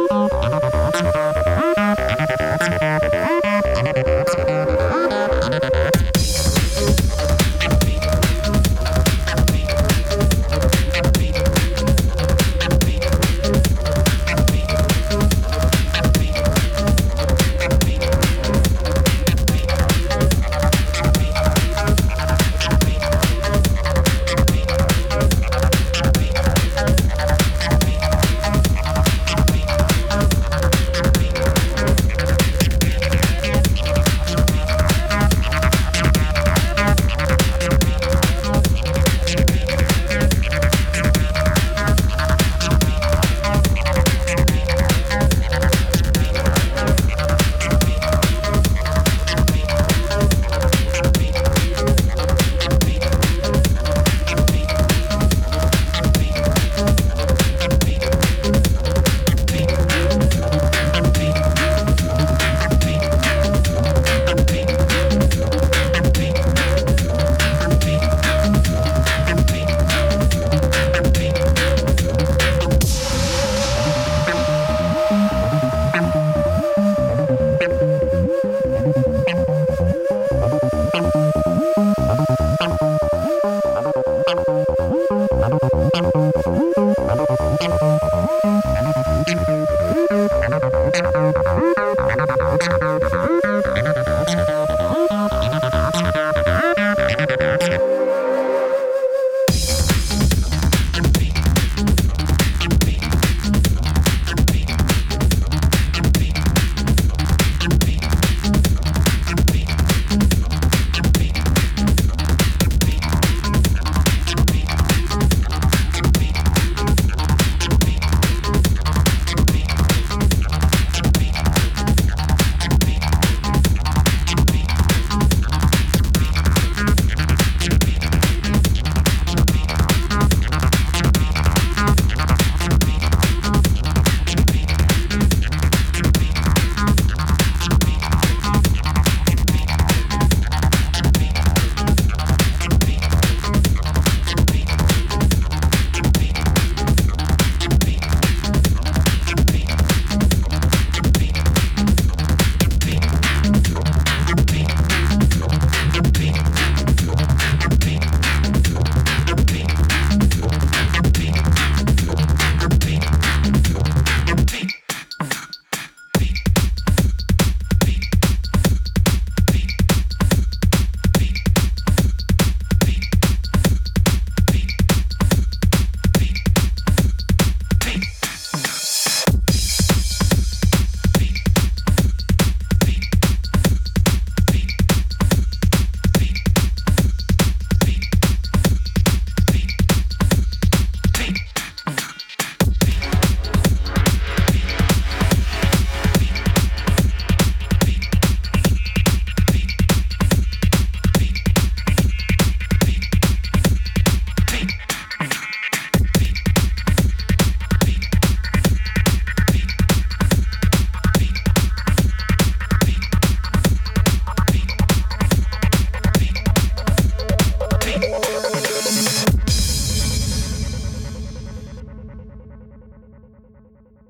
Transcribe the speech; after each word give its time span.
Oh, 0.00 0.06
oh, 0.12 0.28
oh. 0.30 0.37